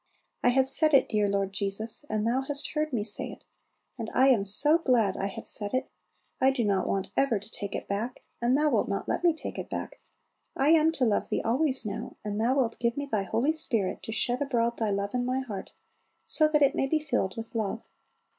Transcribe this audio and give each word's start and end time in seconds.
I 0.43 0.49
have 0.49 0.67
said 0.67 0.95
it, 0.95 1.07
dear 1.07 1.29
Lord 1.29 1.53
Jesus, 1.53 2.05
and 2.09 2.25
Thou 2.25 2.41
hast 2.47 2.71
heard 2.71 2.91
me 2.91 3.03
say 3.03 3.27
it. 3.33 3.43
And 3.99 4.09
I 4.15 4.29
am 4.29 4.45
so 4.45 4.79
glad 4.79 5.15
I 5.15 5.27
have 5.27 5.45
said 5.45 5.75
it. 5.75 5.91
I 6.39 6.49
do 6.49 6.63
not 6.65 6.87
want 6.87 7.09
ever 7.15 7.37
to 7.37 7.51
take 7.51 7.75
it 7.75 7.87
back, 7.87 8.23
and 8.41 8.57
Thou 8.57 8.71
wilt 8.71 8.87
not 8.89 9.07
let 9.07 9.23
me 9.23 9.31
take 9.35 9.59
it 9.59 9.69
back. 9.69 9.99
I 10.57 10.69
am 10.69 10.91
to 10.93 11.05
love 11.05 11.29
Thee 11.29 11.43
always 11.45 11.85
now; 11.85 12.15
and 12.25 12.41
Thou 12.41 12.55
wilt 12.55 12.79
give 12.79 12.97
me 12.97 13.05
Thy 13.05 13.21
Holy 13.21 13.53
Spirit 13.53 14.01
to 14.01 14.11
shed 14.11 14.41
abroad 14.41 14.77
Thy 14.77 14.89
love 14.89 15.13
in 15.13 15.23
my 15.23 15.41
heart, 15.41 15.71
so 16.25 16.47
that 16.47 16.63
it 16.63 16.73
may 16.73 16.87
be 16.87 16.97
filled 16.99 17.37
with 17.37 17.53
love. 17.53 17.83